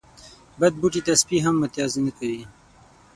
[0.59, 2.43] بد بوټي ته سپي هم متازې نه کوي.